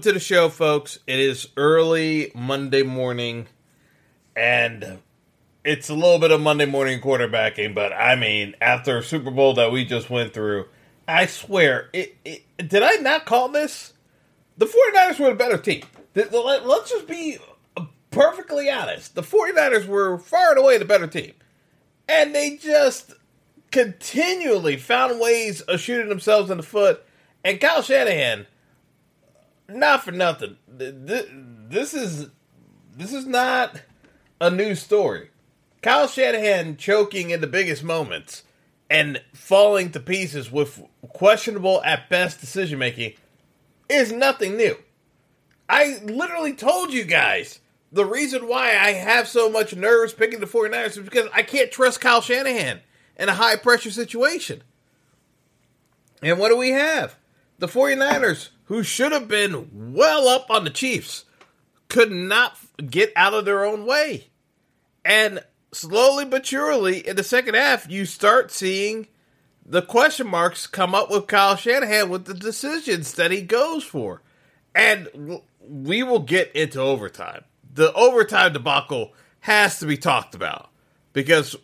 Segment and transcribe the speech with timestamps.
[0.00, 0.98] Welcome to the show, folks.
[1.06, 3.48] It is early Monday morning,
[4.34, 4.98] and
[5.62, 9.52] it's a little bit of Monday morning quarterbacking, but I mean, after a Super Bowl
[9.56, 10.68] that we just went through,
[11.06, 13.92] I swear, it, it, did I not call this?
[14.56, 15.82] The 49ers were a better team.
[16.14, 17.36] Let's just be
[18.10, 19.14] perfectly honest.
[19.14, 21.34] The 49ers were far and away the better team.
[22.08, 23.12] And they just
[23.70, 27.04] continually found ways of shooting themselves in the foot.
[27.44, 28.46] And Kyle Shanahan
[29.70, 30.56] not for nothing.
[30.68, 32.28] This is
[32.96, 33.80] this is not
[34.40, 35.30] a new story.
[35.82, 38.42] Kyle Shanahan choking in the biggest moments
[38.90, 43.14] and falling to pieces with questionable at best decision making
[43.88, 44.76] is nothing new.
[45.68, 47.60] I literally told you guys
[47.92, 51.70] the reason why I have so much nerves picking the 49ers is because I can't
[51.70, 52.80] trust Kyle Shanahan
[53.16, 54.62] in a high pressure situation.
[56.22, 57.16] And what do we have?
[57.58, 61.24] The 49ers who should have been well up on the Chiefs,
[61.88, 62.56] could not
[62.88, 64.28] get out of their own way.
[65.04, 65.42] And
[65.72, 69.08] slowly but surely, in the second half, you start seeing
[69.66, 74.22] the question marks come up with Kyle Shanahan with the decisions that he goes for.
[74.72, 77.42] And we will get into overtime.
[77.74, 80.70] The overtime debacle has to be talked about
[81.12, 81.56] because,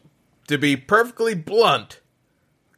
[0.49, 2.01] to be perfectly blunt,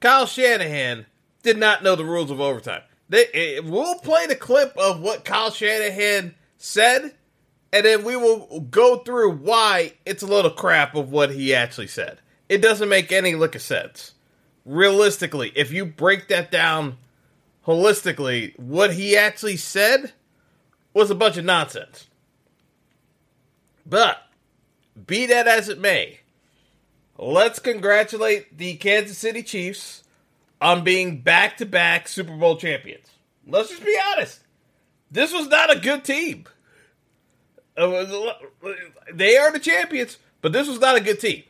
[0.00, 1.06] Kyle Shanahan
[1.42, 2.82] did not know the rules of overtime.
[3.08, 7.14] They, eh, we'll play the clip of what Kyle Shanahan said,
[7.72, 11.86] and then we will go through why it's a little crap of what he actually
[11.86, 12.18] said.
[12.48, 14.12] It doesn't make any lick of sense.
[14.64, 16.98] Realistically, if you break that down
[17.66, 20.12] holistically, what he actually said
[20.92, 22.08] was a bunch of nonsense.
[23.86, 24.22] But,
[25.06, 26.20] be that as it may,
[27.16, 30.02] let's congratulate the Kansas City Chiefs
[30.60, 33.06] on being back to back Super Bowl champions.
[33.46, 34.40] Let's just be honest.
[35.10, 36.44] This was not a good team.
[37.76, 38.32] Uh,
[39.12, 41.44] they are the champions, but this was not a good team.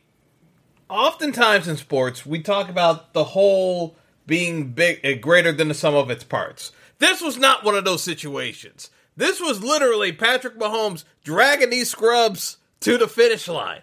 [0.89, 5.95] Oftentimes in sports, we talk about the whole being big, uh, greater than the sum
[5.95, 6.73] of its parts.
[6.99, 8.91] This was not one of those situations.
[9.17, 13.83] This was literally Patrick Mahomes dragging these scrubs to the finish line.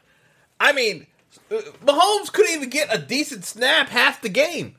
[0.59, 1.07] I mean,
[1.51, 4.75] uh, Mahomes couldn't even get a decent snap half the game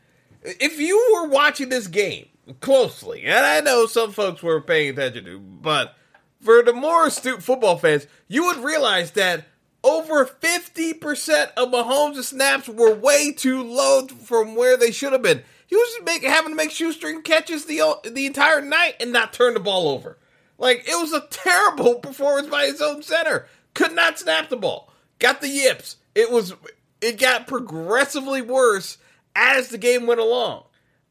[0.47, 2.27] if you were watching this game
[2.61, 5.95] closely, and I know some folks were paying attention to, but
[6.41, 9.45] for the more astute football fans, you would realize that
[9.83, 15.43] over 50% of Mahomes' snaps were way too low from where they should have been.
[15.67, 19.55] He was make, having to make shoestring catches the the entire night and not turn
[19.55, 20.17] the ball over.
[20.59, 23.47] Like, it was a terrible performance by his own center.
[23.75, 24.93] Could not snap the ball.
[25.19, 25.97] Got the yips.
[26.15, 26.55] It was
[27.01, 28.99] it got progressively worse
[29.37, 30.65] as the game went along.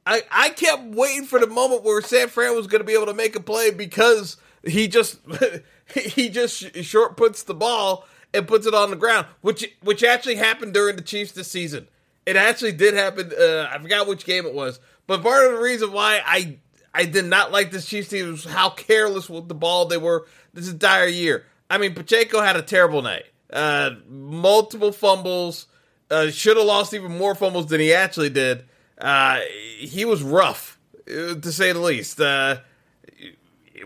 [0.06, 3.07] I, I kept waiting for the moment where San Fran was going to be able
[3.07, 5.19] to make a play because he just
[5.94, 10.36] he just short puts the ball and puts it on the ground, which which actually
[10.36, 11.88] happened during the Chiefs this season.
[12.25, 13.31] It actually did happen.
[13.39, 16.57] Uh, I forgot which game it was, but part of the reason why I
[16.94, 18.31] I did not like this Chiefs team.
[18.31, 21.45] Was how careless with the ball they were this entire year.
[21.69, 23.25] I mean, Pacheco had a terrible night.
[23.51, 25.68] Uh, multiple fumbles.
[26.10, 28.63] Uh, should have lost even more fumbles than he actually did.
[28.98, 29.40] Uh,
[29.78, 32.22] he was rough, uh, to say the least.
[32.22, 32.57] Uh,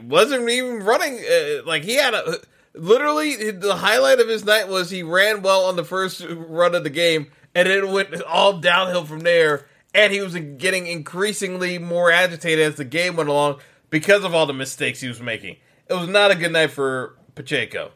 [0.02, 2.40] wasn't even running uh, like he had a
[2.74, 6.84] literally the highlight of his night was he ran well on the first run of
[6.84, 12.12] the game and it went all downhill from there and he was getting increasingly more
[12.12, 15.58] agitated as the game went along because of all the mistakes he was making
[15.88, 17.92] it was not a good night for pacheco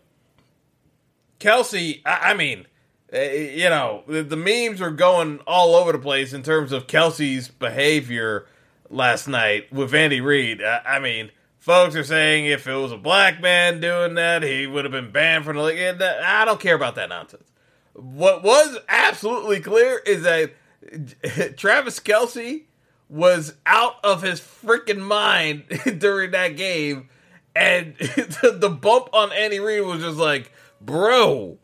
[1.40, 2.66] Kelce, i, I mean
[3.14, 7.48] Uh, you know the, memes are going all over the place in terms of Kelce's
[7.48, 8.48] behavior
[8.90, 11.32] last night with andy reid I, I mean
[11.64, 15.14] Folks are saying if it was a black man doing that, he would have been
[15.14, 16.02] banned from the league.
[16.02, 17.50] Uh, I don't care about that nonsense.
[17.94, 20.52] What was absolutely clear is that
[21.58, 22.64] Travis Kelce
[23.08, 25.64] was out of his freaking mind
[26.00, 27.08] during that game,
[27.56, 30.52] and the bump on Andy Reid was just like,
[30.82, 31.60] bro,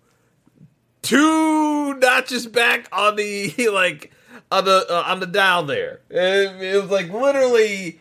[1.02, 4.12] two notches back on the like
[4.52, 6.02] on the uh, on the dial there.
[6.10, 8.00] It, it was like literally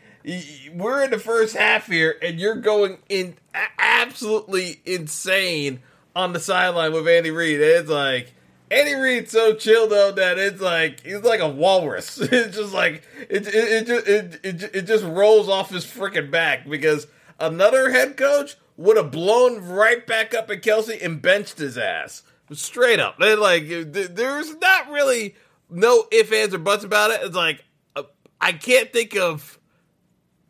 [0.74, 3.36] we're in the first half here, and you're going in
[3.78, 5.80] absolutely insane
[6.14, 7.60] on the sideline with Andy Reid.
[7.60, 8.34] It's like
[8.70, 12.18] Andy Reid's so chill though that it's like he's like a walrus.
[12.32, 16.68] It's just like it it it it, it, it just rolls off his freaking back
[16.68, 17.06] because
[17.38, 22.22] another head coach would have blown right back up at Kelce and benched his ass
[22.52, 23.18] straight up.
[23.18, 25.34] They're like there's not really
[25.70, 27.20] no ifs ands or buts about it.
[27.22, 27.64] It's like
[27.96, 28.04] uh,
[28.40, 29.58] I can't think of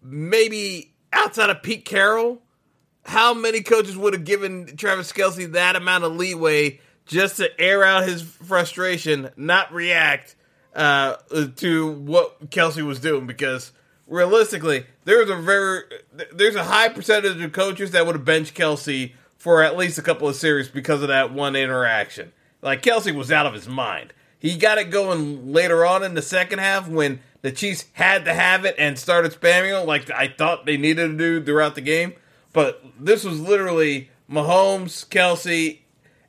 [0.02, 2.42] maybe outside of Pete Carroll,
[3.04, 7.82] how many coaches would have given Travis Kelce that amount of leeway just to air
[7.82, 10.36] out his frustration, not react
[10.74, 11.16] uh,
[11.56, 13.26] to what Kelce was doing?
[13.26, 13.72] Because
[14.06, 15.82] realistically, there's a very
[16.32, 20.02] there's a high percentage of coaches that would have benched Kelce for at least a
[20.02, 22.32] couple of series because of that one interaction.
[22.60, 24.12] Like Kelce was out of his mind.
[24.38, 28.34] He got it going later on in the second half when the Chiefs had to
[28.34, 31.80] have it and started spamming him like I thought they needed to do throughout the
[31.80, 32.14] game.
[32.52, 35.78] But this was literally Mahomes, Kelce,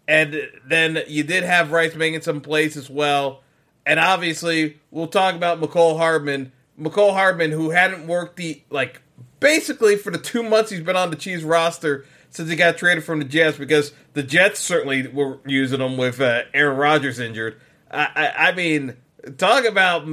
[0.07, 3.41] and then you did have Rice making some plays as well.
[3.85, 6.51] And obviously, we'll talk about Mecole Hardman.
[6.79, 9.01] Mecole Hardman, who hadn't worked the like
[9.39, 13.04] basically for the two months he's been on the Chiefs roster since he got traded
[13.04, 17.60] from the Jets, because the Jets certainly were using him with uh, Aaron Rodgers injured.
[17.92, 18.98] I, I, I mean,
[19.38, 20.06] talk about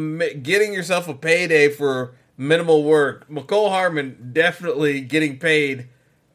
[0.43, 3.29] getting yourself a payday for minimal work.
[3.29, 5.89] Mecole Hardman definitely getting paid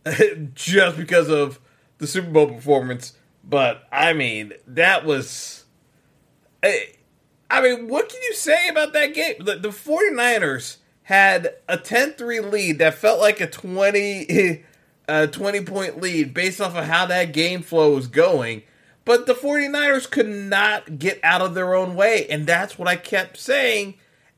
[0.53, 1.59] just because of
[1.97, 3.13] the Super Bowl performance.
[3.43, 5.65] But I mean, that was.
[6.63, 9.35] I mean, what can you say about that game?
[9.39, 14.63] The, the 49ers had a 10 3 lead that felt like a 20,
[15.07, 18.63] a 20 point lead based off of how that game flow was going.
[19.03, 22.27] But the 49ers could not get out of their own way.
[22.27, 23.95] And that's what I kept saying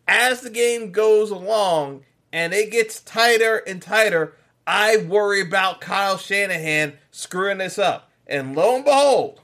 [0.08, 4.36] as the game goes along and it gets tighter and tighter.
[4.66, 8.10] I worry about Kyle Shanahan screwing this up.
[8.26, 9.42] And lo and behold,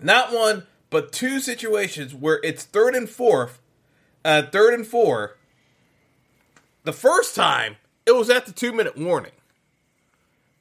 [0.00, 3.60] not one, but two situations where it's third and fourth,
[4.24, 5.36] uh, third and four.
[6.82, 9.32] The first time, it was at the two minute warning.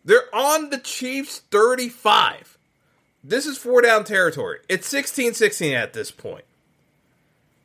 [0.04, 2.58] They're on the Chiefs 35.
[3.24, 4.60] This is four down territory.
[4.68, 6.46] It's 16 16 at this point.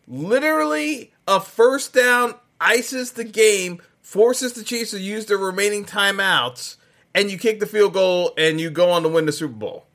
[0.06, 6.76] Literally, a first down ices the game, forces the Chiefs to use their remaining timeouts,
[7.14, 9.86] and you kick the field goal and you go on to win the Super Bowl.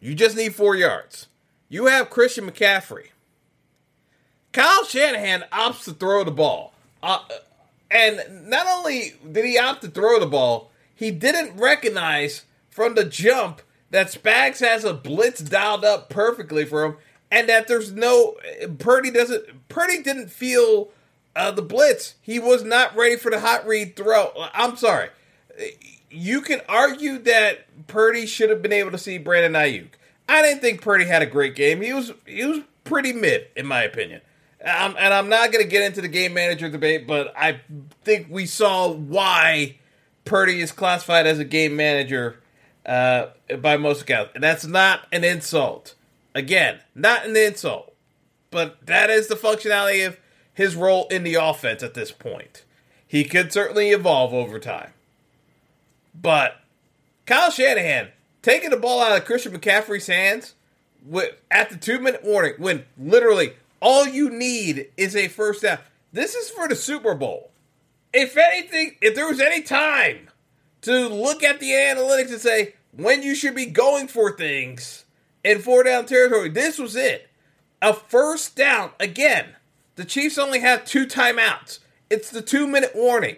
[0.00, 1.28] You just need four yards.
[1.68, 3.08] You have Christian McCaffrey.
[4.52, 6.74] Kyle Shanahan opts to throw the ball.
[7.02, 7.20] Uh,
[7.90, 13.04] and not only did he opt to throw the ball, he didn't recognize from the
[13.04, 16.96] jump that Spags has a blitz dialed up perfectly for him,
[17.30, 18.36] and that there's no
[18.78, 20.90] Purdy doesn't Purdy didn't feel
[21.36, 22.14] uh, the blitz.
[22.20, 24.32] He was not ready for the hot read throw.
[24.54, 25.10] I'm sorry.
[26.10, 29.88] You can argue that Purdy should have been able to see Brandon Aiyuk.
[30.28, 31.80] I didn't think Purdy had a great game.
[31.80, 34.20] He was he was pretty mid in my opinion.
[34.64, 37.60] Um, and I'm not going to get into the game manager debate, but I
[38.04, 39.78] think we saw why
[40.24, 42.40] Purdy is classified as a game manager
[42.86, 43.28] uh,
[43.60, 44.32] by most accounts.
[44.34, 45.94] And that's not an insult.
[46.34, 47.94] Again, not an insult.
[48.50, 50.18] But that is the functionality of
[50.54, 52.64] his role in the offense at this point.
[53.06, 54.92] He could certainly evolve over time.
[56.14, 56.60] But
[57.26, 58.08] Kyle Shanahan
[58.42, 60.54] taking the ball out of Christian McCaffrey's hands
[61.04, 65.78] with, at the two minute warning when literally all you need is a first down.
[66.12, 67.51] This is for the Super Bowl.
[68.12, 70.28] If anything, if there was any time
[70.82, 75.04] to look at the analytics and say when you should be going for things
[75.44, 77.28] in four down territory, this was it.
[77.80, 78.90] A first down.
[79.00, 79.56] Again,
[79.96, 81.80] the Chiefs only have two timeouts.
[82.10, 83.36] It's the two minute warning.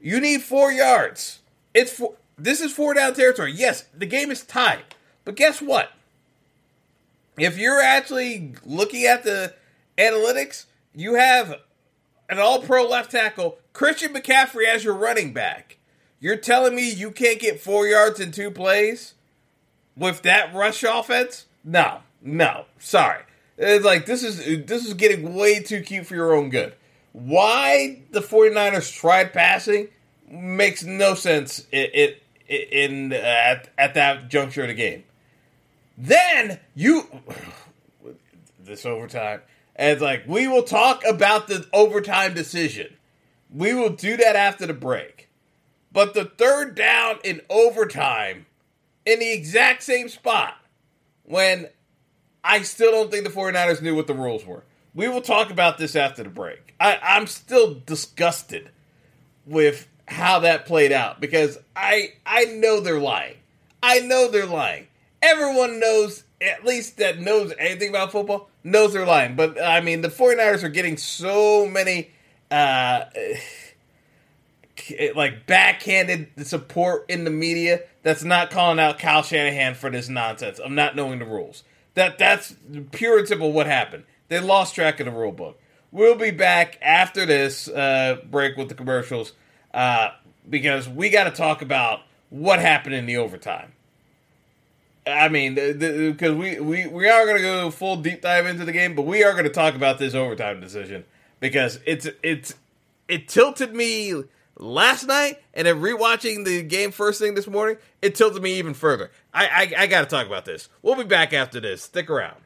[0.00, 1.40] You need four yards.
[1.74, 3.52] It's four, this is four down territory.
[3.52, 4.94] Yes, the game is tied.
[5.24, 5.92] But guess what?
[7.38, 9.54] If you're actually looking at the
[9.96, 11.60] analytics, you have
[12.30, 15.78] an all pro left tackle, Christian McCaffrey as your running back.
[16.20, 19.14] You're telling me you can't get four yards in two plays
[19.96, 21.46] with that rush offense?
[21.64, 23.22] No, no, sorry.
[23.58, 26.74] It's like this is this is getting way too cute for your own good.
[27.12, 29.88] Why the 49ers tried passing
[30.30, 31.90] makes no sense it,
[32.48, 35.04] it in uh, at, at that juncture of the game.
[35.98, 37.06] Then you
[38.58, 39.40] this overtime
[39.80, 42.94] and it's like we will talk about the overtime decision.
[43.50, 45.30] We will do that after the break.
[45.90, 48.44] But the third down in overtime
[49.06, 50.54] in the exact same spot
[51.24, 51.68] when
[52.44, 54.64] I still don't think the 49ers knew what the rules were.
[54.94, 56.74] We will talk about this after the break.
[56.78, 58.68] I, I'm still disgusted
[59.46, 63.36] with how that played out because I I know they're lying.
[63.82, 64.88] I know they're lying.
[65.22, 69.36] Everyone knows at least that knows anything about football knows they're lying.
[69.36, 72.10] But I mean the 49ers are getting so many
[72.50, 73.04] uh
[75.14, 80.58] like backhanded support in the media that's not calling out Kyle Shanahan for this nonsense
[80.58, 81.64] of not knowing the rules.
[81.94, 82.54] That that's
[82.92, 84.04] pure and simple what happened.
[84.28, 85.60] They lost track of the rule book.
[85.92, 89.32] We'll be back after this uh, break with the commercials
[89.74, 90.10] uh,
[90.48, 93.72] because we got to talk about what happened in the overtime.
[95.06, 98.72] I mean, because we, we, we are going to go full deep dive into the
[98.72, 101.04] game, but we are going to talk about this overtime decision
[101.40, 102.54] because it's it's
[103.08, 104.22] it tilted me
[104.56, 108.74] last night, and then rewatching the game first thing this morning, it tilted me even
[108.74, 109.10] further.
[109.32, 110.68] I I, I got to talk about this.
[110.82, 111.82] We'll be back after this.
[111.82, 112.36] Stick around.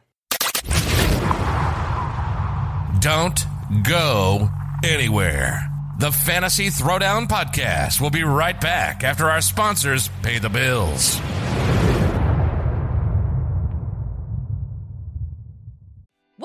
[3.00, 3.44] Don't
[3.82, 4.49] go
[4.84, 5.70] anywhere.
[5.99, 11.20] The Fantasy Throwdown Podcast will be right back after our sponsors pay the bills.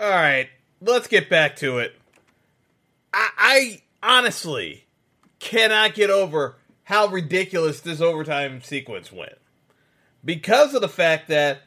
[0.00, 0.48] All right,
[0.80, 1.96] let's get back to it.
[3.12, 4.84] I, I honestly
[5.40, 9.36] cannot get over how ridiculous this overtime sequence went
[10.24, 11.62] because of the fact that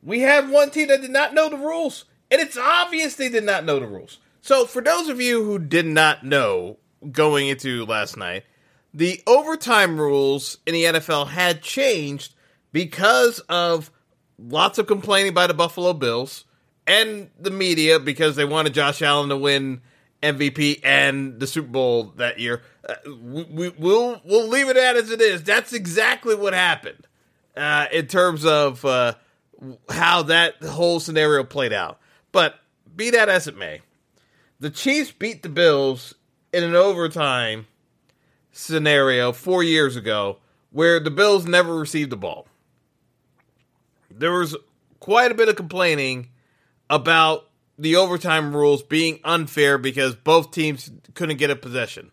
[0.00, 3.42] we had one team that did not know the rules, and it's obvious they did
[3.42, 4.20] not know the rules.
[4.40, 6.76] So, for those of you who did not know
[7.10, 8.44] going into last night,
[8.92, 12.32] the overtime rules in the NFL had changed
[12.70, 13.90] because of
[14.38, 16.44] lots of complaining by the Buffalo Bills
[16.86, 19.80] and the media because they wanted Josh Allen to win
[20.22, 22.62] MVP and the Super Bowl that year.
[22.88, 25.42] Uh, we, we, will we'll leave it at as it is.
[25.42, 27.06] That's exactly what happened
[27.56, 29.14] uh, in terms of uh,
[29.88, 31.98] how that whole scenario played out.
[32.32, 32.56] But
[32.94, 33.80] be that as it may,
[34.60, 36.14] the Chiefs beat the Bills
[36.52, 37.66] in an overtime
[38.52, 40.38] scenario four years ago
[40.70, 42.46] where the Bills never received the ball.
[44.10, 44.56] There was
[45.00, 46.30] quite a bit of complaining
[46.88, 47.48] about
[47.78, 52.10] the overtime rules being unfair because both teams couldn't get a possession.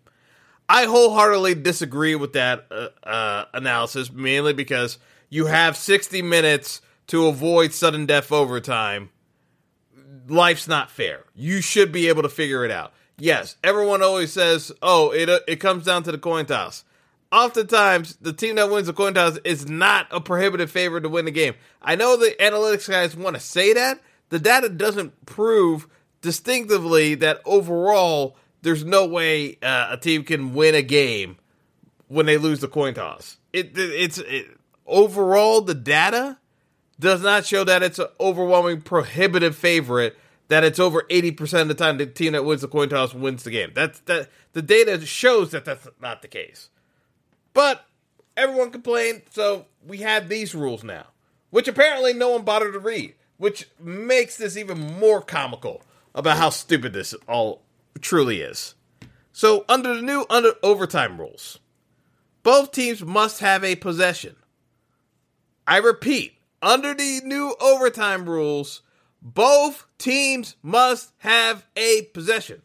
[0.68, 4.98] I wholeheartedly disagree with that uh, uh, analysis, mainly because
[5.30, 9.10] you have 60 minutes to avoid sudden death overtime.
[10.28, 11.26] Life's not fair.
[11.36, 12.94] You should be able to figure it out.
[13.18, 16.84] Yes, everyone always says, "Oh, it uh, it comes down to the coin toss."
[17.32, 21.26] Oftentimes, the team that wins the coin toss is not a prohibitive favorite to win
[21.26, 21.54] the game.
[21.82, 25.88] I know the analytics guys want to say that, the data doesn't prove
[26.22, 31.38] distinctively that overall there's no way uh, a team can win a game
[32.08, 33.38] when they lose the coin toss.
[33.54, 34.58] It, it it's it,
[34.88, 36.40] overall the data
[37.00, 41.74] does not show that it's an overwhelming prohibitive favorite that it's over 80% of the
[41.74, 43.72] time the team that wins the coin toss wins the game.
[43.74, 46.70] That's that the data shows that that's not the case.
[47.54, 47.86] But
[48.38, 51.08] everyone complained, so we have these rules now,
[51.50, 55.82] which apparently no one bothered to read which makes this even more comical
[56.14, 57.64] about how stupid this all
[58.00, 58.76] truly is.
[59.34, 61.58] So, under the new under overtime rules,
[62.44, 64.36] both teams must have a possession.
[65.66, 68.84] I repeat, under the new overtime rules,
[69.24, 72.62] both teams must have a possession.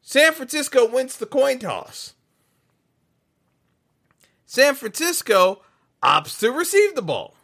[0.00, 2.14] San Francisco wins the coin toss.
[4.46, 5.62] San Francisco
[6.04, 7.34] opts to receive the ball.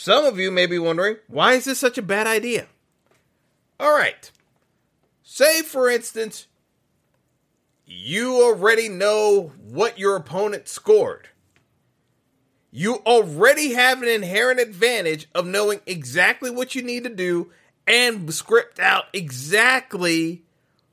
[0.00, 2.68] Some of you may be wondering, why is this such a bad idea?
[3.78, 4.30] All right.
[5.22, 6.46] Say, for instance,
[7.84, 11.28] you already know what your opponent scored.
[12.70, 17.52] You already have an inherent advantage of knowing exactly what you need to do
[17.86, 20.44] and script out exactly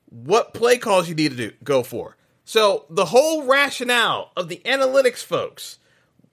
[0.10, 2.17] what play calls you need to do go for.
[2.43, 5.79] So the whole rationale of the analytics folks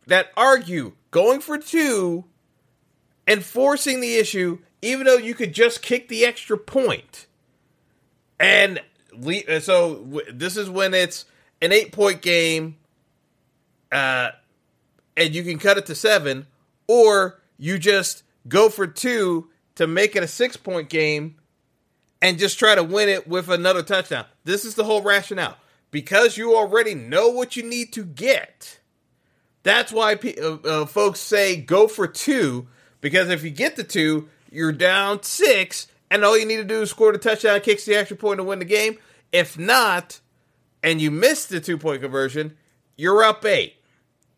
[0.09, 2.25] that argue going for two
[3.27, 7.27] enforcing the issue, even though you could just kick the extra point.
[8.39, 8.81] And
[9.61, 11.25] so this is when it's
[11.63, 12.77] an eight point game,
[13.93, 14.31] uh,
[15.17, 16.47] and you can cut it to seven,
[16.89, 21.37] or you just go for two to make it a six point game
[22.21, 24.25] and just try to win it with another touchdown.
[24.45, 25.57] This is the whole rationale.
[25.91, 28.81] Because you already know what you need to get.
[29.63, 32.67] That's why uh, uh, folks say go for two
[33.05, 36.81] because if you get the two, you're down six, and all you need to do
[36.81, 38.97] is score the touchdown, kicks the extra point to win the game.
[39.31, 40.21] If not,
[40.83, 42.57] and you miss the two point conversion,
[42.97, 43.75] you're up eight.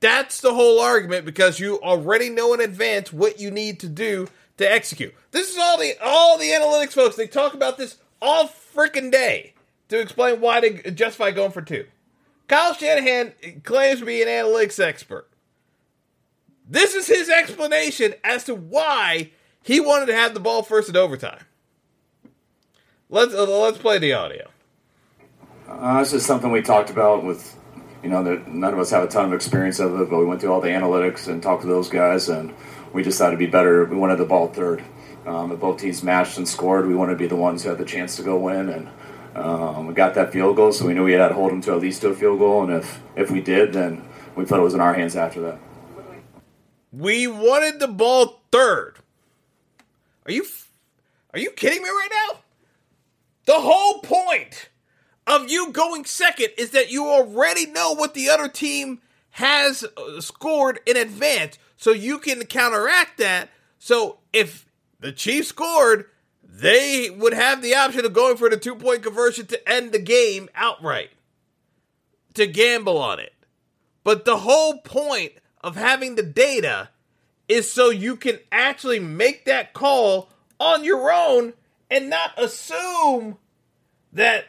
[0.00, 4.26] That's the whole argument because you already know in advance what you need to do
[4.56, 5.14] to execute.
[5.30, 7.14] This is all the all the analytics folks.
[7.14, 9.54] They talk about this all freaking day
[9.90, 11.86] to explain why they justify going for two.
[12.48, 15.28] Kyle Shanahan claims to be an analytics expert.
[16.66, 19.30] This is his explanation as to why
[19.62, 21.44] he wanted to have the ball first in overtime.
[23.08, 24.48] Let's uh, let's play the audio.
[25.68, 27.56] Uh, this is something we talked about with,
[28.02, 30.24] you know, that none of us have a ton of experience of it, but we
[30.24, 32.52] went through all the analytics and talked to those guys, and
[32.92, 33.84] we decided to be better.
[33.84, 34.82] We wanted the ball third.
[35.24, 37.78] Um, if both teams matched and scored, we wanted to be the ones who had
[37.78, 38.88] the chance to go win, and
[39.36, 41.72] um, we got that field goal, so we knew we had to hold them to
[41.72, 44.62] at least to a field goal, and if if we did, then we thought it
[44.62, 45.58] was in our hands after that.
[46.92, 48.96] We wanted the ball third.
[50.24, 50.44] Are you
[51.32, 52.38] are you kidding me right now?
[53.44, 54.70] The whole point
[55.26, 60.20] of you going second is that you already know what the other team has uh,
[60.20, 63.50] scored in advance, so you can counteract that.
[63.78, 64.66] So if
[64.98, 66.06] the Chiefs scored,
[66.42, 69.98] they would have the option of going for the two point conversion to end the
[69.98, 71.10] game outright,
[72.34, 73.34] to gamble on it.
[74.02, 75.32] But the whole point
[75.66, 76.88] of having the data
[77.48, 81.52] is so you can actually make that call on your own
[81.90, 83.36] and not assume
[84.12, 84.46] that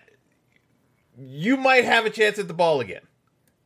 [1.18, 3.02] you might have a chance at the ball again.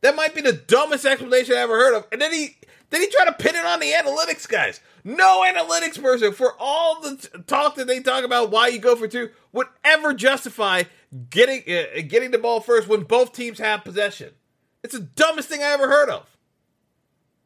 [0.00, 2.06] That might be the dumbest explanation I ever heard of.
[2.10, 2.56] And then he
[2.88, 4.80] then he tried to pin it on the analytics guys.
[5.04, 9.08] No analytics person for all the talk that they talk about why you go for
[9.08, 10.84] two would ever justify
[11.28, 14.30] getting uh, getting the ball first when both teams have possession.
[14.82, 16.31] It's the dumbest thing I ever heard of.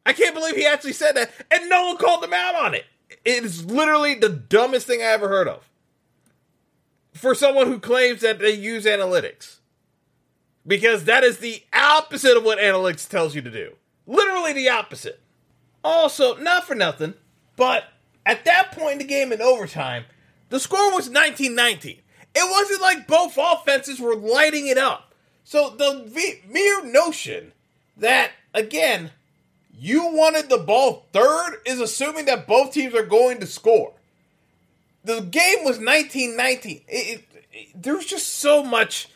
[0.07, 2.85] I can't believe he actually said that, and no one called him out on it.
[3.23, 5.69] It is literally the dumbest thing I ever heard of.
[7.17, 9.57] for someone who claims that they use analytics.
[10.65, 13.73] Because that is the opposite of what analytics tells you to do.
[14.05, 15.19] Literally the opposite.
[15.83, 17.13] Also, not for nothing,
[17.55, 17.85] but
[18.25, 20.05] at that point in the game in overtime,
[20.49, 21.99] the score was 1919.
[22.35, 25.13] It wasn't like both offenses were lighting it up.
[25.43, 27.53] So the mere notion
[27.95, 29.11] that, again,
[29.77, 33.93] you wanted the ball third is assuming that both teams are going to score.
[35.03, 36.81] The game was 1919.
[36.87, 39.09] It, it, it, there's just so much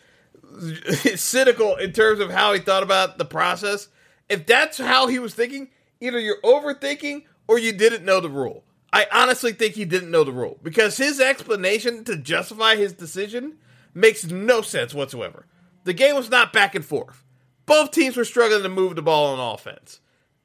[1.15, 3.87] cynical in terms of how he thought about the process.
[4.29, 5.69] If that's how he was thinking,
[5.99, 8.63] either you're overthinking or you didn't know the rule.
[8.93, 13.57] I honestly think he didn't know the rule because his explanation to justify his decision
[13.93, 15.47] makes no sense whatsoever.
[15.85, 17.23] The game was not back and forth.
[17.65, 20.01] Both teams were struggling to move the ball on offense.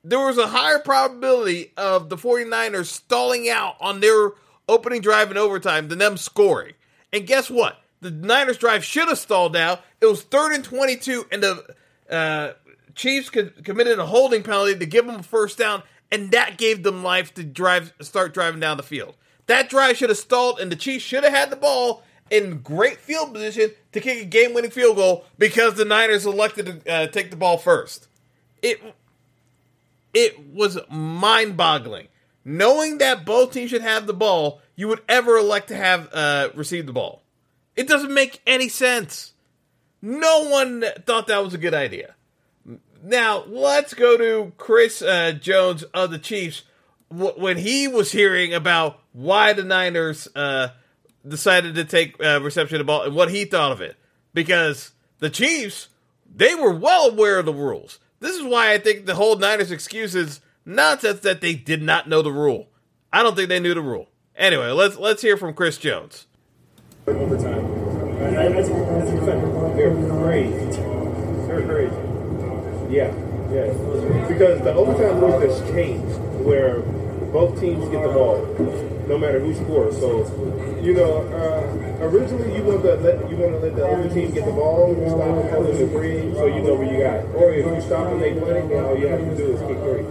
[0.09, 4.33] There was a higher probability of the 49ers stalling out on their
[4.69, 6.75] opening drive in overtime than them scoring.
[7.13, 7.81] And guess what?
[8.01, 9.81] The Niners drive should have stalled out.
[10.01, 11.75] It was third and 22, and the
[12.11, 12.53] uh,
[12.95, 17.03] Chiefs committed a holding penalty to give them a first down and that gave them
[17.03, 19.15] life to drive, start driving down the field.
[19.47, 22.99] That drive should have stalled, and the Chiefs should have had the ball in great
[22.99, 27.31] field position to kick a game-winning field goal because the Niners elected to uh, take
[27.31, 28.09] the ball first.
[28.63, 28.81] It
[30.17, 32.09] it was mind-boggling.
[32.43, 36.49] Knowing that both teams should have the ball, you would ever elect to have uh,
[36.55, 37.23] receive the ball.
[37.75, 39.35] It doesn't make any sense.
[40.01, 42.15] No one thought that was a good idea.
[43.03, 46.63] Now, let's go to Chris uh, Jones of the Chiefs.
[47.11, 50.69] When he was hearing about why the Niners uh,
[51.29, 53.97] decided to take uh, reception of the ball and what he thought of it.
[54.33, 55.89] Because the Chiefs,
[56.35, 57.99] they were well aware of the rules.
[58.21, 62.09] This is why I think the whole Niners excuse is nonsense that they did not
[62.09, 62.69] know the rule.
[63.13, 64.09] I don't think they knew the rule.
[64.37, 66.27] Anyway, let's let's hear from Chris Jones.
[67.07, 67.87] Overtime.
[69.77, 70.77] They're crazy.
[71.47, 71.97] They're crazy.
[72.91, 73.13] Yeah,
[73.53, 73.73] yeah.
[74.29, 78.45] Because the overtime rule has changed where both teams get the ball,
[79.07, 79.99] no matter who scores.
[79.99, 80.27] So,
[80.83, 84.33] you know, uh, originally you want to let you want to let the other team
[84.33, 87.25] get the ball, and stop them holding the three, so you know where you got.
[87.35, 89.79] Or if you stop them, they play, then all you have to do is kick
[89.79, 90.05] three.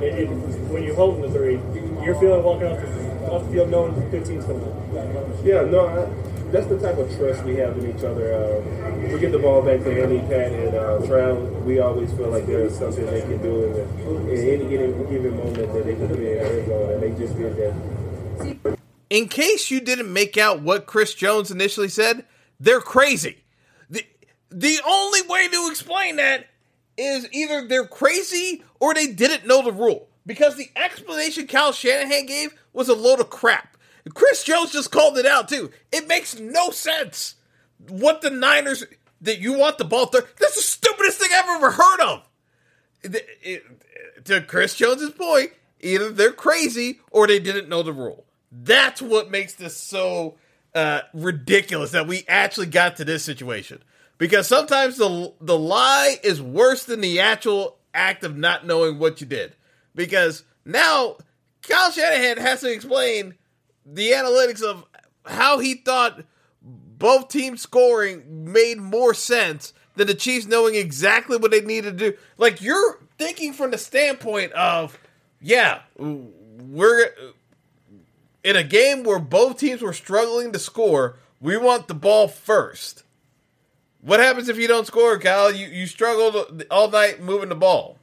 [0.00, 0.28] It, it,
[0.72, 1.60] when you're holding the three,
[2.04, 5.44] you're feeling walking off the, off the field knowing 15's coming.
[5.44, 5.86] Yeah, no.
[5.86, 8.34] I, that's the type of trust we have in each other.
[8.34, 11.62] Uh, we get the ball back to Andy, Pat, and uh, Trav.
[11.62, 15.36] We always feel like there's something they can do in, the, in any given, given
[15.36, 17.99] moment that they can put in zone, and they just did that.
[19.10, 22.24] In case you didn't make out what Chris Jones initially said,
[22.60, 23.38] they're crazy.
[23.90, 24.04] The,
[24.50, 26.46] the only way to explain that
[26.96, 30.08] is either they're crazy or they didn't know the rule.
[30.24, 33.76] Because the explanation Kyle Shanahan gave was a load of crap.
[34.14, 35.70] Chris Jones just called it out too.
[35.92, 37.34] It makes no sense.
[37.88, 38.84] What the Niners
[39.22, 40.28] that you want the ball third?
[40.38, 42.28] That's the stupidest thing I've ever heard of.
[43.02, 48.24] It, it, to Chris Jones's point, either they're crazy or they didn't know the rule.
[48.52, 50.36] That's what makes this so
[50.74, 53.82] uh, ridiculous that we actually got to this situation.
[54.18, 59.20] Because sometimes the the lie is worse than the actual act of not knowing what
[59.20, 59.56] you did.
[59.94, 61.16] Because now
[61.62, 63.34] Kyle Shanahan has to explain
[63.86, 64.84] the analytics of
[65.24, 66.24] how he thought
[66.62, 72.10] both teams scoring made more sense than the Chiefs knowing exactly what they needed to
[72.10, 72.18] do.
[72.36, 74.98] Like you're thinking from the standpoint of,
[75.40, 77.10] yeah, we're
[78.42, 81.16] in a game where both teams were struggling to score.
[81.40, 83.04] We want the ball first.
[84.00, 85.52] What happens if you don't score, Kyle?
[85.52, 87.98] You you struggled all night moving the ball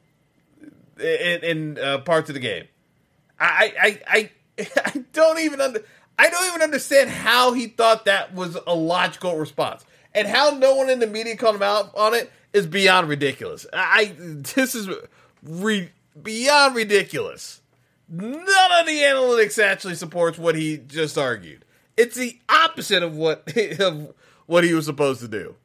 [1.00, 2.66] in, in uh, parts of the game.
[3.40, 4.32] I I I
[4.86, 5.84] I don't even under
[6.20, 9.86] I don't even understand how he thought that was a logical response.
[10.14, 13.66] And how no one in the media called him out on it is beyond ridiculous.
[13.72, 14.90] I this is
[15.44, 17.62] re, beyond ridiculous.
[18.10, 21.66] None of the analytics actually supports what he just argued.
[21.98, 24.14] It's the opposite of what of
[24.46, 25.56] what he was supposed to do.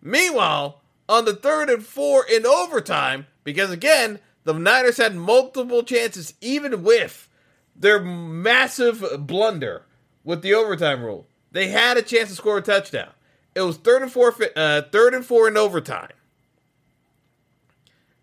[0.00, 6.34] Meanwhile, on the third and four in overtime, because again, the Niners had multiple chances,
[6.40, 7.28] even with
[7.76, 9.84] their massive blunder
[10.24, 11.26] with the overtime rule.
[11.52, 13.10] They had a chance to score a touchdown.
[13.54, 16.12] It was third and four, uh, third and four in overtime.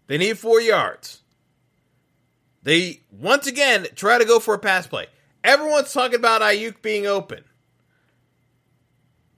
[0.08, 1.21] They need four yards.
[2.65, 5.08] They once again try to go for a pass play.
[5.43, 7.45] Everyone's talking about Aiyuk being open.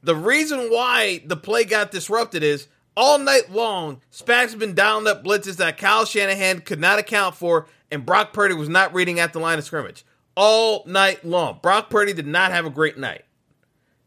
[0.01, 5.07] The reason why the play got disrupted is all night long, Spags has been dialing
[5.07, 9.19] up blitzes that Kyle Shanahan could not account for, and Brock Purdy was not reading
[9.19, 11.59] at the line of scrimmage all night long.
[11.61, 13.25] Brock Purdy did not have a great night.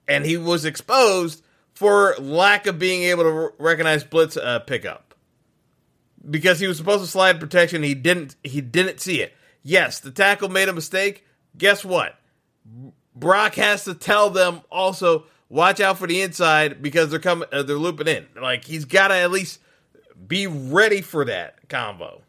[0.08, 1.42] and he was exposed
[1.74, 5.09] for lack of being able to recognize blitz uh, pickup
[6.28, 7.82] because he was supposed to slide protection.
[7.82, 8.36] He didn't.
[8.42, 9.34] He didn't see it.
[9.62, 11.24] Yes, the tackle made a mistake.
[11.56, 12.16] Guess what?
[13.14, 17.48] Brock has to tell them also watch out for the inside because they're coming.
[17.52, 18.26] Uh, they're looping in.
[18.40, 19.60] Like he's got to at least
[20.26, 22.22] be ready for that combo.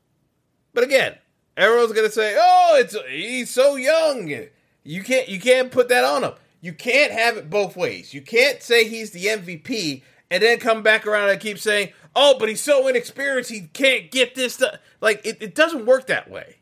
[0.74, 1.16] But again,
[1.58, 4.48] everyone's gonna say, "Oh, it's he's so young."
[4.84, 6.34] You can't you can't put that on him.
[6.62, 8.14] You can't have it both ways.
[8.14, 12.38] You can't say he's the MVP and then come back around and keep saying, "Oh,
[12.40, 14.76] but he's so inexperienced, he can't get this." Stuff.
[15.00, 16.58] Like it, it doesn't work that way.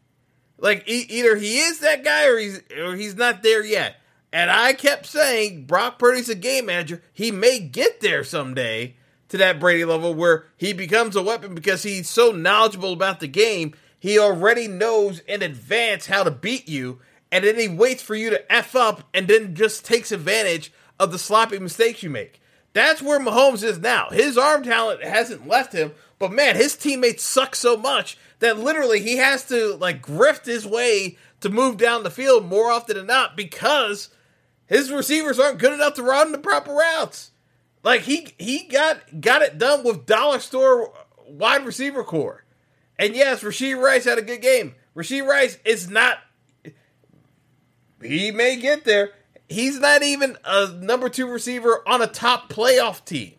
[0.57, 3.97] Like e- either he is that guy or he's or he's not there yet.
[4.31, 7.01] And I kept saying Brock Purdy's a game manager.
[7.13, 8.95] He may get there someday
[9.29, 13.27] to that Brady level where he becomes a weapon because he's so knowledgeable about the
[13.27, 13.73] game.
[13.99, 16.99] He already knows in advance how to beat you,
[17.31, 21.11] and then he waits for you to F up and then just takes advantage of
[21.11, 22.41] the sloppy mistakes you make.
[22.73, 24.09] That's where Mahomes is now.
[24.11, 29.01] His arm talent hasn't left him, but man, his teammates suck so much that literally
[29.01, 33.07] he has to like grift his way to move down the field more often than
[33.07, 34.09] not because
[34.65, 37.31] his receivers aren't good enough to run the proper routes.
[37.83, 40.93] Like he he got got it done with dollar store
[41.27, 42.43] wide receiver core.
[42.97, 44.75] And yes, Rashee Rice had a good game.
[44.95, 46.19] Rashee Rice is not
[48.01, 49.11] he may get there.
[49.49, 53.33] He's not even a number two receiver on a top playoff team.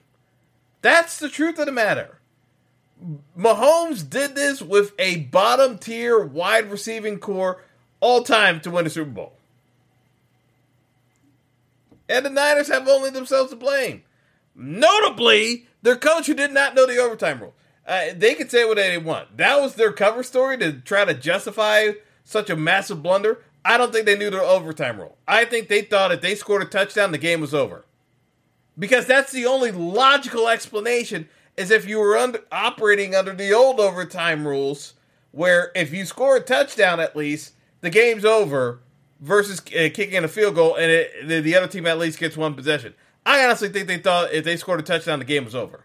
[0.83, 2.19] That's the truth of the matter.
[3.39, 7.63] Mahomes did this with a bottom tier wide receiving core
[8.01, 9.35] all time to win a Super Bowl.
[12.09, 14.03] And the Niners have only themselves to blame.
[14.55, 17.55] Notably, their coach who did not know the overtime rule.
[17.87, 19.37] Uh, they could say what they want.
[19.37, 21.93] That was their cover story to try to justify
[22.25, 23.43] such a massive blunder.
[23.65, 25.17] I don't think they knew the overtime rule.
[25.29, 27.85] I think they thought if they scored a touchdown, the game was over.
[28.79, 33.79] Because that's the only logical explanation is if you were under, operating under the old
[33.79, 34.95] overtime rules,
[35.33, 38.81] where if you score a touchdown at least, the game's over,
[39.21, 42.37] versus uh, kicking a field goal and it, the, the other team at least gets
[42.37, 42.95] one possession.
[43.25, 45.85] I honestly think they thought if they scored a touchdown, the game was over.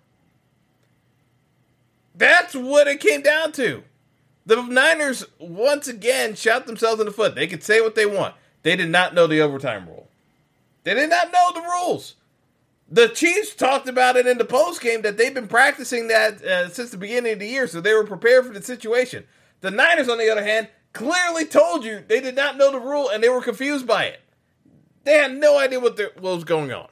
[2.16, 3.84] That's what it came down to.
[4.46, 7.36] The Niners once again shot themselves in the foot.
[7.36, 8.36] They could say what they want.
[8.64, 10.08] They did not know the overtime rule.
[10.84, 12.16] They did not know the rules.
[12.88, 16.70] The Chiefs talked about it in the post game that they've been practicing that uh,
[16.70, 19.26] since the beginning of the year, so they were prepared for the situation.
[19.62, 23.10] The Niners, on the other hand, clearly told you they did not know the rule
[23.10, 24.22] and they were confused by it.
[25.04, 26.88] They had no idea what, the, what was going on.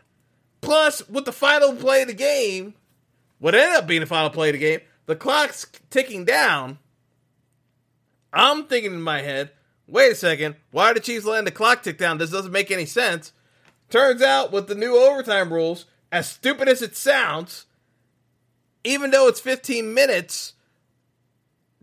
[0.62, 2.74] Plus, with the final play of the game,
[3.40, 6.80] what ended up being the final play of the game, the clock's ticking down.
[8.34, 9.52] I'm thinking in my head,
[9.88, 12.18] wait a second, why are the Chiefs letting the clock tick down?
[12.18, 13.32] This doesn't make any sense.
[13.90, 17.66] Turns out, with the new overtime rules, as stupid as it sounds,
[18.84, 20.54] even though it's 15 minutes,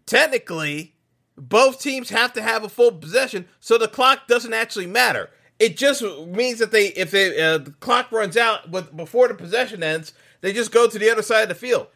[0.06, 0.94] technically,
[1.36, 5.30] both teams have to have a full possession, so the clock doesn't actually matter.
[5.58, 9.34] It just means that they, if they, uh, the clock runs out with before the
[9.34, 11.86] possession ends, they just go to the other side of the field.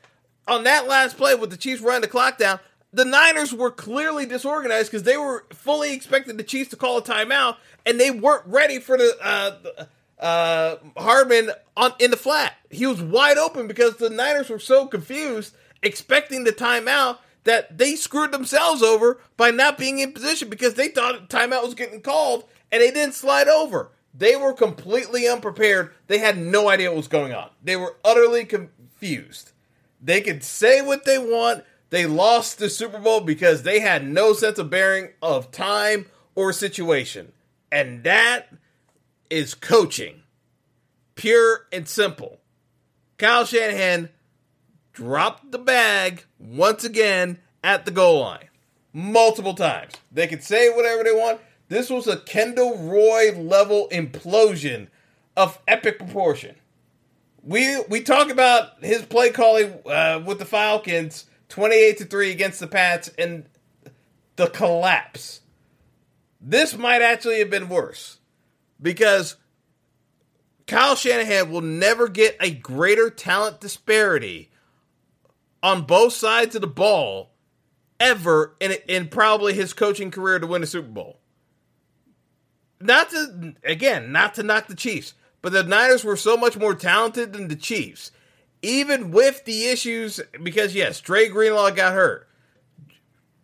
[0.46, 2.60] On that last play, with the Chiefs running the clock down,
[2.94, 7.02] the Niners were clearly disorganized because they were fully expecting the Chiefs to call a
[7.02, 9.84] timeout, and they weren't ready for the uh,
[10.22, 12.54] uh, Hardman on in the flat.
[12.70, 17.96] He was wide open because the Niners were so confused, expecting the timeout that they
[17.96, 22.44] screwed themselves over by not being in position because they thought timeout was getting called
[22.72, 23.90] and they didn't slide over.
[24.16, 25.90] They were completely unprepared.
[26.06, 27.50] They had no idea what was going on.
[27.62, 29.50] They were utterly confused.
[30.00, 31.64] They could say what they want.
[31.94, 36.52] They lost the Super Bowl because they had no sense of bearing of time or
[36.52, 37.30] situation.
[37.70, 38.48] And that
[39.30, 40.24] is coaching.
[41.14, 42.40] Pure and simple.
[43.16, 44.08] Kyle Shanahan
[44.92, 48.48] dropped the bag once again at the goal line.
[48.92, 49.92] Multiple times.
[50.10, 51.40] They could say whatever they want.
[51.68, 54.88] This was a Kendall Roy level implosion
[55.36, 56.56] of epic proportion.
[57.44, 62.32] We we talk about his play calling uh, with the Falcons, twenty eight to three
[62.32, 63.44] against the Pats, and
[64.34, 65.40] the collapse.
[66.40, 68.18] This might actually have been worse
[68.82, 69.36] because
[70.66, 74.50] Kyle Shanahan will never get a greater talent disparity
[75.62, 77.30] on both sides of the ball
[78.00, 81.20] ever in in probably his coaching career to win a Super Bowl.
[82.80, 86.74] Not to again, not to knock the Chiefs, but the Niners were so much more
[86.74, 88.10] talented than the Chiefs.
[88.64, 92.26] Even with the issues, because yes, Dre Greenlaw got hurt.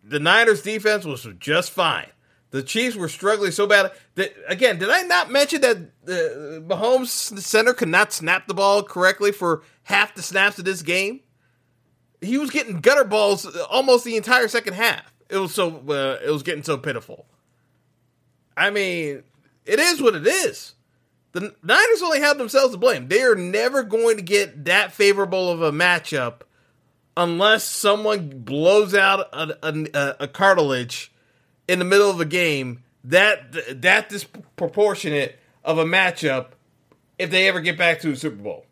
[0.03, 2.07] The Niners defense was just fine.
[2.49, 3.91] The Chiefs were struggling so bad.
[4.15, 7.07] That, again, did I not mention that uh, Mahomes
[7.39, 11.21] center could not snap the ball correctly for half the snaps of this game?
[12.19, 15.13] He was getting gutter balls almost the entire second half.
[15.29, 17.27] It was so uh, it was getting so pitiful.
[18.57, 19.21] I mean,
[19.65, 20.73] it is what it is.
[21.33, 23.07] The Niners only have themselves to blame.
[23.07, 26.41] They are never going to get that favorable of a matchup
[27.15, 31.11] unless someone blows out a, a, a cartilage
[31.67, 32.83] in the middle of a game.
[33.03, 36.47] That that disproportionate of a matchup
[37.17, 38.65] if they ever get back to the Super Bowl.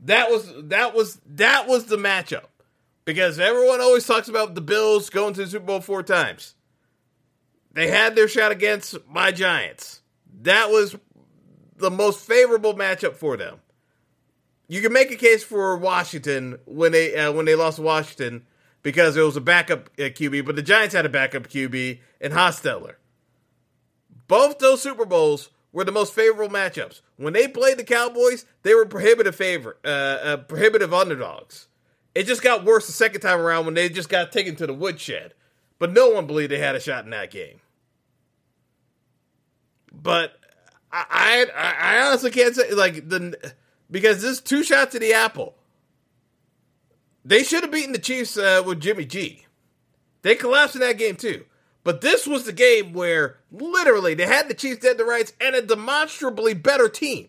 [0.00, 2.46] That was that was that was the matchup
[3.04, 6.54] because everyone always talks about the Bills going to the Super Bowl four times.
[7.72, 10.00] They had their shot against my Giants.
[10.42, 10.96] That was
[11.82, 13.60] the most favorable matchup for them.
[14.68, 18.46] You can make a case for Washington when they uh, when they lost Washington
[18.82, 22.32] because it was a backup uh, QB, but the Giants had a backup QB and
[22.32, 22.94] Hostetler.
[24.28, 27.00] Both those Super Bowls were the most favorable matchups.
[27.16, 31.68] When they played the Cowboys, they were prohibitive favor, uh, uh, prohibitive underdogs.
[32.14, 34.74] It just got worse the second time around when they just got taken to the
[34.74, 35.34] woodshed.
[35.78, 37.60] But no one believed they had a shot in that game.
[39.92, 40.38] But
[40.92, 43.52] I, I, I honestly can't say like the
[43.90, 45.54] because this two shots at the apple.
[47.24, 49.46] They should have beaten the Chiefs uh, with Jimmy G.
[50.22, 51.44] They collapsed in that game too.
[51.84, 55.54] But this was the game where literally they had the Chiefs dead to rights and
[55.54, 57.28] a demonstrably better team.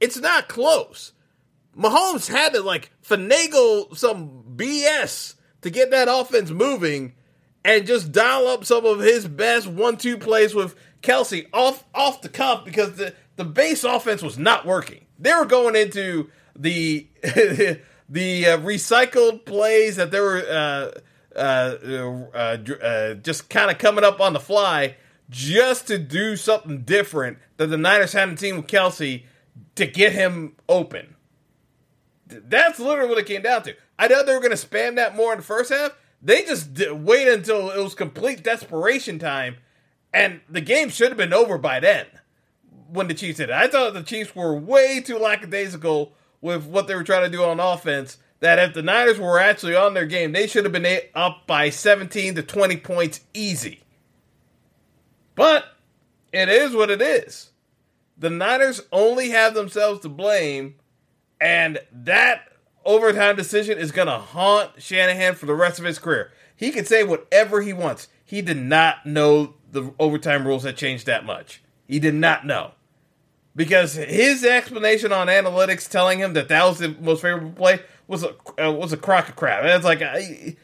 [0.00, 1.12] It's not close.
[1.76, 7.14] Mahomes had to like finagle some BS to get that offense moving
[7.64, 12.28] and just dial up some of his best one-two plays with Kelce off off the
[12.28, 15.04] cuff because the the base offense was not working.
[15.18, 17.06] They were going into the
[18.08, 24.04] the uh, recycled plays that they were uh, uh, uh, uh just kind of coming
[24.04, 24.96] up on the fly
[25.28, 29.24] just to do something different that the Niners hadn't seen with Kelce
[29.74, 31.16] to get him open.
[32.26, 33.74] That's literally what it came down to.
[33.98, 35.92] I know they were going to spam that more in the first half.
[36.22, 39.56] They just waited until it was complete desperation time,
[40.16, 42.06] and the game should have been over by then
[42.88, 43.54] when the Chiefs did it.
[43.54, 47.44] I thought the Chiefs were way too lackadaisical with what they were trying to do
[47.44, 48.16] on offense.
[48.40, 51.68] That if the Niners were actually on their game, they should have been up by
[51.68, 53.82] 17 to 20 points easy.
[55.34, 55.66] But
[56.32, 57.50] it is what it is.
[58.16, 60.76] The Niners only have themselves to blame,
[61.38, 62.48] and that
[62.86, 66.32] overtime decision is going to haunt Shanahan for the rest of his career.
[66.56, 68.08] He can say whatever he wants.
[68.24, 71.62] He did not know the overtime rules had changed that much.
[71.86, 72.72] He did not know
[73.54, 78.24] because his explanation on analytics telling him that that was the most favorable play was
[78.24, 79.64] a uh, was a crock of crap.
[79.64, 80.56] It's like I,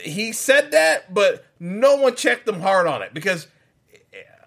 [0.00, 3.48] he said that, but no one checked them hard on it because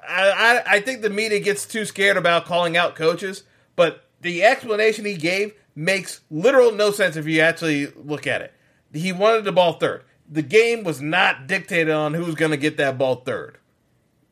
[0.08, 3.44] I, I I think the media gets too scared about calling out coaches.
[3.76, 8.54] But the explanation he gave makes literal no sense if you actually look at it.
[8.94, 10.04] He wanted the ball third.
[10.32, 13.58] The game was not dictated on who's going to get that ball third.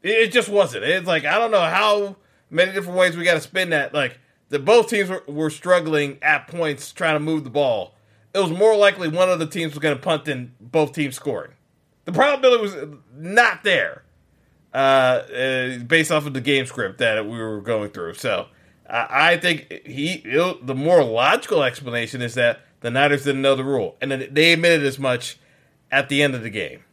[0.03, 0.83] It just wasn't.
[0.83, 2.15] It's like I don't know how
[2.49, 3.93] many different ways we got to spin that.
[3.93, 7.95] Like the both teams were, were, struggling at points trying to move the ball.
[8.33, 11.15] It was more likely one of the teams was going to punt than both teams
[11.15, 11.51] scoring.
[12.05, 12.75] The probability was
[13.15, 14.03] not there,
[14.73, 18.13] uh, uh, based off of the game script that we were going through.
[18.13, 18.47] So
[18.89, 20.23] I, I think he
[20.61, 24.85] the more logical explanation is that the Niners didn't know the rule, and they admitted
[24.85, 25.37] as much
[25.91, 26.83] at the end of the game.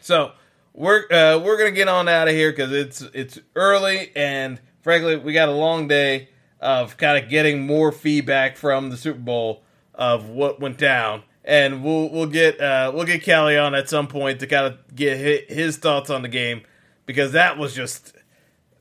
[0.00, 0.32] So
[0.74, 5.16] we're uh, we're gonna get on out of here because it's it's early and frankly
[5.16, 6.28] we got a long day
[6.62, 11.84] of kind of getting more feedback from the Super Bowl of what went down, and
[11.84, 15.50] we'll we'll get uh, we'll get Kelly on at some point to kind of get
[15.50, 16.62] his thoughts on the game
[17.04, 18.14] because that was just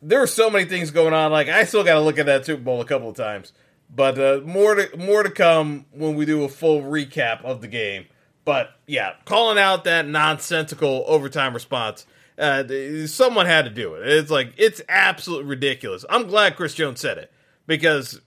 [0.02, 1.32] there are so many things going on.
[1.32, 3.52] Like I still got to look at that Super Bowl a couple of times,
[3.94, 7.68] but uh, more to more to come when we do a full recap of the
[7.68, 8.06] game.
[8.44, 12.06] But yeah, calling out that nonsensical overtime response.
[12.38, 12.64] Uh,
[13.06, 14.08] someone had to do it.
[14.08, 16.06] It's like it's absolutely ridiculous.
[16.10, 17.32] I'm glad Chris Jones said it
[17.68, 18.20] because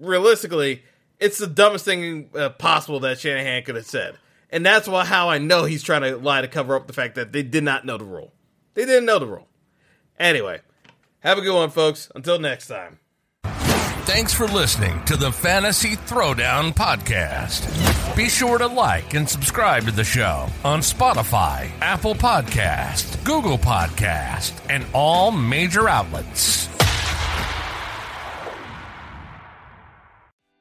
[0.00, 0.82] realistically,
[1.20, 4.16] it's the dumbest thing uh, possible that Shanahan could have said,
[4.50, 7.14] and that's why how I know he's trying to lie to cover up the fact
[7.14, 8.32] that they did not know the rule.
[8.74, 9.46] They didn't know the rule.
[10.18, 10.60] Anyway,
[11.20, 12.10] have a good one, folks.
[12.14, 12.98] Until next time.
[14.08, 18.16] Thanks for listening to the Fantasy Throwdown Podcast.
[18.16, 24.58] Be sure to like and subscribe to the show on Spotify, Apple Podcast, Google Podcast,
[24.70, 26.70] and all major outlets.